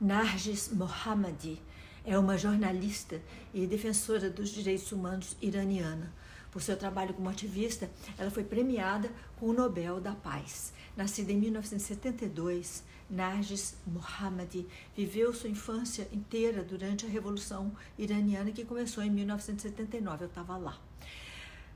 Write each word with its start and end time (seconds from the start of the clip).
Narges 0.00 0.70
Mohammadi 0.72 1.60
é 2.06 2.18
uma 2.18 2.38
jornalista 2.38 3.20
e 3.52 3.66
defensora 3.66 4.30
dos 4.30 4.48
direitos 4.48 4.90
humanos 4.92 5.36
iraniana. 5.42 6.10
Por 6.50 6.62
seu 6.62 6.74
trabalho 6.74 7.12
como 7.12 7.28
ativista, 7.28 7.90
ela 8.16 8.30
foi 8.30 8.42
premiada 8.42 9.12
com 9.38 9.50
o 9.50 9.52
Nobel 9.52 10.00
da 10.00 10.14
Paz. 10.14 10.72
Nascida 10.96 11.32
em 11.32 11.36
1972, 11.36 12.82
Narges 13.10 13.76
Mohammadi 13.86 14.66
viveu 14.96 15.34
sua 15.34 15.50
infância 15.50 16.08
inteira 16.10 16.64
durante 16.64 17.04
a 17.04 17.08
Revolução 17.10 17.70
Iraniana 17.98 18.52
que 18.52 18.64
começou 18.64 19.04
em 19.04 19.10
1979. 19.10 20.24
Eu 20.24 20.28
estava 20.28 20.56
lá. 20.56 20.80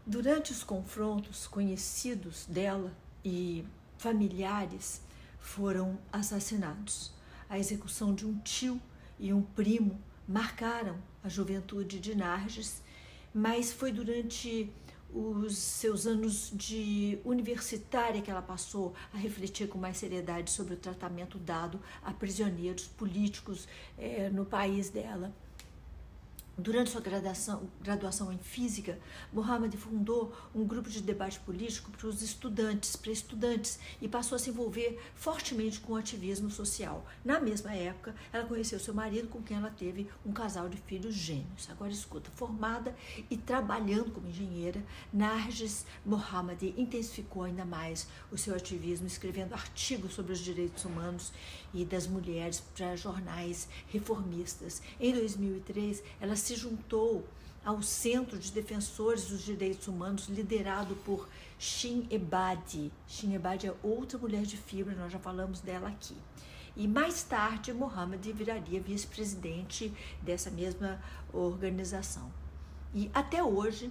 Durante 0.06 0.50
os 0.50 0.64
confrontos, 0.64 1.46
conhecidos 1.46 2.46
dela 2.46 2.90
e 3.22 3.66
familiares 3.98 5.02
foram 5.38 5.98
assassinados. 6.10 7.12
A 7.48 7.58
execução 7.58 8.14
de 8.14 8.26
um 8.26 8.38
tio 8.38 8.80
e 9.18 9.32
um 9.32 9.42
primo 9.42 10.00
marcaram 10.26 10.96
a 11.22 11.28
juventude 11.28 12.00
de 12.00 12.14
Narges, 12.14 12.82
mas 13.32 13.72
foi 13.72 13.92
durante 13.92 14.70
os 15.14 15.56
seus 15.56 16.06
anos 16.06 16.50
de 16.52 17.18
universitária 17.24 18.20
que 18.20 18.30
ela 18.30 18.42
passou 18.42 18.94
a 19.12 19.16
refletir 19.16 19.68
com 19.68 19.78
mais 19.78 19.96
seriedade 19.96 20.50
sobre 20.50 20.74
o 20.74 20.76
tratamento 20.76 21.38
dado 21.38 21.80
a 22.02 22.12
prisioneiros 22.12 22.86
políticos 22.88 23.68
é, 23.96 24.28
no 24.28 24.44
país 24.44 24.90
dela. 24.90 25.32
Durante 26.56 26.90
sua 26.90 27.00
graduação, 27.00 27.68
graduação 27.82 28.32
em 28.32 28.38
física, 28.38 28.96
Mohamed 29.32 29.76
fundou 29.76 30.32
um 30.54 30.64
grupo 30.64 30.88
de 30.88 31.02
debate 31.02 31.40
político 31.40 31.90
para 31.90 32.06
os 32.06 32.22
estudantes, 32.22 32.94
para 32.94 33.10
estudantes, 33.10 33.80
e 34.00 34.06
passou 34.06 34.36
a 34.36 34.38
se 34.38 34.50
envolver 34.50 35.00
fortemente 35.16 35.80
com 35.80 35.94
o 35.94 35.96
ativismo 35.96 36.48
social. 36.50 37.04
Na 37.24 37.40
mesma 37.40 37.74
época, 37.74 38.14
ela 38.32 38.46
conheceu 38.46 38.78
seu 38.78 38.94
marido, 38.94 39.26
com 39.26 39.42
quem 39.42 39.56
ela 39.56 39.68
teve 39.68 40.08
um 40.24 40.32
casal 40.32 40.68
de 40.68 40.76
filhos 40.76 41.12
gêmeos. 41.16 41.68
Agora 41.68 41.90
escuta, 41.90 42.30
formada 42.36 42.94
e 43.28 43.36
trabalhando 43.36 44.12
como 44.12 44.28
engenheira, 44.28 44.80
Narges 45.12 45.84
Mohamed 46.06 46.72
intensificou 46.76 47.42
ainda 47.42 47.64
mais 47.64 48.06
o 48.30 48.38
seu 48.38 48.54
ativismo, 48.54 49.08
escrevendo 49.08 49.54
artigos 49.54 50.14
sobre 50.14 50.32
os 50.32 50.38
direitos 50.38 50.84
humanos 50.84 51.32
e 51.72 51.84
das 51.84 52.06
mulheres 52.06 52.60
para 52.60 52.94
jornais 52.94 53.68
reformistas. 53.88 54.80
Em 55.00 55.12
2003, 55.12 56.00
ela 56.20 56.36
se 56.44 56.54
juntou 56.54 57.26
ao 57.64 57.82
Centro 57.82 58.38
de 58.38 58.52
Defensores 58.52 59.28
dos 59.28 59.42
Direitos 59.42 59.88
Humanos, 59.88 60.28
liderado 60.28 60.94
por 60.96 61.26
Shin 61.58 62.06
Ebadi. 62.10 62.92
Shin 63.08 63.34
Ebadi 63.34 63.66
é 63.66 63.74
outra 63.82 64.18
mulher 64.18 64.42
de 64.42 64.58
fibra, 64.58 64.94
nós 64.94 65.10
já 65.10 65.18
falamos 65.18 65.60
dela 65.60 65.88
aqui. 65.88 66.14
E 66.76 66.86
mais 66.86 67.22
tarde, 67.22 67.72
Mohamed 67.72 68.30
viraria 68.32 68.80
vice-presidente 68.80 69.90
dessa 70.20 70.50
mesma 70.50 71.00
organização. 71.32 72.30
E 72.92 73.10
até 73.14 73.42
hoje, 73.42 73.90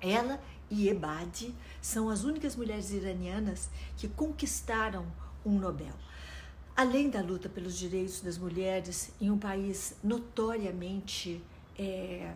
ela 0.00 0.40
e 0.68 0.88
Ebadi 0.88 1.54
são 1.80 2.08
as 2.08 2.24
únicas 2.24 2.56
mulheres 2.56 2.90
iranianas 2.90 3.70
que 3.96 4.08
conquistaram 4.08 5.06
um 5.46 5.58
Nobel. 5.58 5.94
Além 6.76 7.08
da 7.08 7.20
luta 7.20 7.48
pelos 7.48 7.78
direitos 7.78 8.20
das 8.20 8.36
mulheres 8.36 9.12
em 9.20 9.30
um 9.30 9.38
país 9.38 9.94
notoriamente 10.02 11.40
é, 11.78 12.34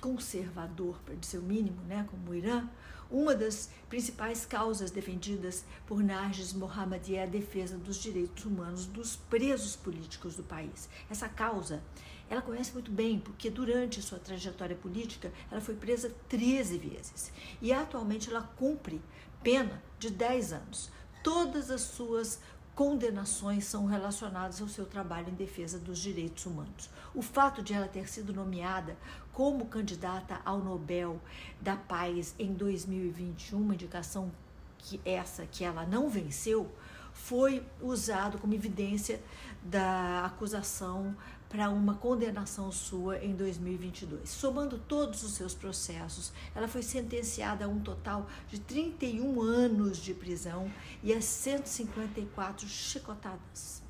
conservador, 0.00 1.00
para 1.04 1.16
dizer 1.16 1.38
o 1.38 1.42
mínimo, 1.42 1.82
né, 1.88 2.06
como 2.08 2.30
o 2.30 2.34
Irã, 2.34 2.68
uma 3.10 3.34
das 3.34 3.70
principais 3.88 4.46
causas 4.46 4.92
defendidas 4.92 5.64
por 5.84 6.00
Narges 6.00 6.52
Mohammadi 6.52 7.16
é 7.16 7.24
a 7.24 7.26
defesa 7.26 7.76
dos 7.76 7.96
direitos 7.96 8.44
humanos 8.44 8.86
dos 8.86 9.16
presos 9.16 9.74
políticos 9.74 10.36
do 10.36 10.44
país. 10.44 10.88
Essa 11.10 11.28
causa 11.28 11.82
ela 12.30 12.40
conhece 12.40 12.72
muito 12.72 12.90
bem, 12.90 13.18
porque 13.18 13.50
durante 13.50 14.00
sua 14.00 14.18
trajetória 14.18 14.76
política 14.76 15.32
ela 15.50 15.60
foi 15.60 15.74
presa 15.74 16.14
13 16.28 16.78
vezes 16.78 17.32
e 17.60 17.72
atualmente 17.72 18.30
ela 18.30 18.42
cumpre 18.56 19.02
pena 19.42 19.82
de 19.98 20.08
10 20.08 20.52
anos. 20.52 20.90
Todas 21.22 21.70
as 21.70 21.82
suas 21.82 22.40
condenações 22.74 23.64
são 23.64 23.86
relacionadas 23.86 24.60
ao 24.60 24.68
seu 24.68 24.86
trabalho 24.86 25.28
em 25.28 25.34
defesa 25.34 25.78
dos 25.78 25.98
direitos 25.98 26.46
humanos. 26.46 26.88
O 27.14 27.20
fato 27.20 27.62
de 27.62 27.74
ela 27.74 27.88
ter 27.88 28.08
sido 28.08 28.32
nomeada 28.32 28.96
como 29.32 29.66
candidata 29.66 30.40
ao 30.44 30.58
Nobel 30.58 31.20
da 31.60 31.76
Paz 31.76 32.34
em 32.38 32.52
2021, 32.52 33.60
uma 33.60 33.74
indicação 33.74 34.30
que 34.78 35.00
essa 35.04 35.46
que 35.46 35.64
ela 35.64 35.86
não 35.86 36.08
venceu, 36.08 36.70
foi 37.12 37.62
usado 37.80 38.38
como 38.38 38.54
evidência 38.54 39.22
da 39.62 40.24
acusação 40.24 41.14
para 41.52 41.68
uma 41.68 41.96
condenação 41.96 42.72
sua 42.72 43.18
em 43.18 43.34
2022. 43.34 44.30
Somando 44.30 44.78
todos 44.78 45.22
os 45.22 45.32
seus 45.32 45.54
processos, 45.54 46.32
ela 46.54 46.66
foi 46.66 46.82
sentenciada 46.82 47.66
a 47.66 47.68
um 47.68 47.78
total 47.78 48.26
de 48.48 48.58
31 48.58 49.38
anos 49.42 49.98
de 49.98 50.14
prisão 50.14 50.72
e 51.02 51.12
a 51.12 51.20
154 51.20 52.66
chicotadas. 52.66 53.82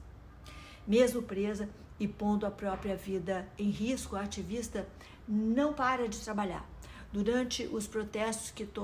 Mesmo 0.84 1.22
presa 1.22 1.68
e 2.00 2.08
pondo 2.08 2.44
a 2.44 2.50
própria 2.50 2.96
vida 2.96 3.48
em 3.56 3.70
risco, 3.70 4.16
a 4.16 4.22
ativista 4.22 4.88
não 5.28 5.72
para 5.72 6.08
de 6.08 6.18
trabalhar. 6.18 6.68
Durante 7.12 7.66
os 7.66 7.86
protestos 7.86 8.50
que, 8.50 8.66
to, 8.66 8.82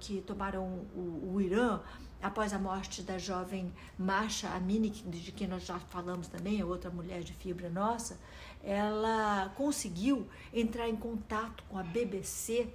que 0.00 0.22
tomaram 0.22 0.86
o, 0.94 1.34
o 1.34 1.40
Irã, 1.42 1.80
após 2.24 2.54
a 2.54 2.58
morte 2.58 3.02
da 3.02 3.18
jovem 3.18 3.70
Masha 3.98 4.48
Amini, 4.48 4.88
de 4.88 5.30
quem 5.30 5.46
nós 5.46 5.66
já 5.66 5.78
falamos 5.78 6.26
também, 6.26 6.58
a 6.58 6.64
outra 6.64 6.90
mulher 6.90 7.22
de 7.22 7.34
fibra 7.34 7.68
nossa, 7.68 8.18
ela 8.62 9.52
conseguiu 9.58 10.26
entrar 10.50 10.88
em 10.88 10.96
contato 10.96 11.62
com 11.68 11.76
a 11.76 11.82
BBC 11.82 12.66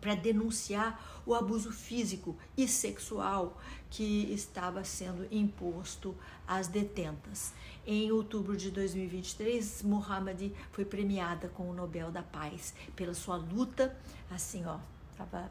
para 0.00 0.14
denunciar 0.14 1.22
o 1.26 1.34
abuso 1.34 1.72
físico 1.72 2.36
e 2.56 2.68
sexual 2.68 3.60
que 3.90 4.32
estava 4.32 4.84
sendo 4.84 5.26
imposto 5.32 6.16
às 6.46 6.68
detentas. 6.68 7.52
Em 7.84 8.12
outubro 8.12 8.56
de 8.56 8.70
2023, 8.70 9.82
Mohamed 9.82 10.54
foi 10.70 10.84
premiada 10.84 11.48
com 11.48 11.68
o 11.68 11.74
Nobel 11.74 12.12
da 12.12 12.22
Paz 12.22 12.74
pela 12.94 13.12
sua 13.12 13.34
luta, 13.34 13.96
assim, 14.30 14.64
ó, 14.64 14.78
tava 15.16 15.50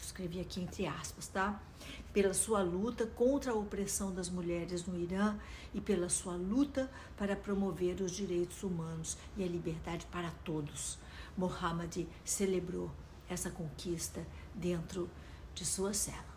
escrevi 0.00 0.40
aqui 0.40 0.60
entre 0.60 0.86
aspas, 0.86 1.28
tá? 1.28 1.60
Pela 2.12 2.34
sua 2.34 2.62
luta 2.62 3.06
contra 3.06 3.52
a 3.52 3.54
opressão 3.54 4.14
das 4.14 4.28
mulheres 4.28 4.86
no 4.86 4.98
Irã 4.98 5.36
e 5.72 5.80
pela 5.80 6.08
sua 6.08 6.36
luta 6.36 6.90
para 7.16 7.34
promover 7.34 8.00
os 8.00 8.12
direitos 8.12 8.62
humanos 8.62 9.16
e 9.36 9.42
a 9.42 9.46
liberdade 9.46 10.06
para 10.06 10.30
todos. 10.44 10.98
Mohammad 11.36 12.06
celebrou 12.24 12.90
essa 13.28 13.50
conquista 13.50 14.24
dentro 14.54 15.10
de 15.54 15.64
sua 15.64 15.92
cela. 15.92 16.33